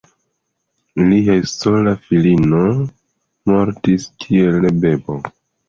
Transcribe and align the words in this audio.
Ilia 1.03 1.35
sola 1.51 1.93
filino 2.07 2.63
mortis 3.53 4.11
kiel 4.27 4.69
bebo. 4.83 5.23